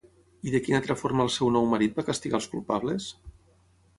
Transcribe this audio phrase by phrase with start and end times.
[0.51, 3.09] I de quina altra forma el seu nou marit va castigar els culpables?